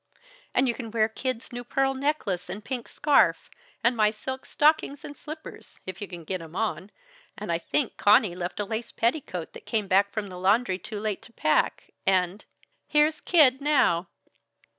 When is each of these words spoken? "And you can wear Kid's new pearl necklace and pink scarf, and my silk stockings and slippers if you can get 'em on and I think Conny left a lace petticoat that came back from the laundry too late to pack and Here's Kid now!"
"And 0.55 0.67
you 0.67 0.73
can 0.73 0.89
wear 0.89 1.07
Kid's 1.07 1.53
new 1.53 1.63
pearl 1.63 1.93
necklace 1.93 2.49
and 2.49 2.65
pink 2.65 2.87
scarf, 2.87 3.51
and 3.83 3.95
my 3.95 4.09
silk 4.09 4.47
stockings 4.47 5.05
and 5.05 5.15
slippers 5.15 5.79
if 5.85 6.01
you 6.01 6.07
can 6.07 6.23
get 6.23 6.41
'em 6.41 6.55
on 6.55 6.89
and 7.37 7.51
I 7.51 7.59
think 7.59 7.97
Conny 7.97 8.33
left 8.33 8.59
a 8.59 8.65
lace 8.65 8.91
petticoat 8.91 9.53
that 9.53 9.67
came 9.67 9.87
back 9.87 10.11
from 10.11 10.29
the 10.29 10.39
laundry 10.39 10.79
too 10.79 10.99
late 10.99 11.21
to 11.21 11.33
pack 11.33 11.91
and 12.03 12.43
Here's 12.87 13.21
Kid 13.21 13.61
now!" 13.61 14.07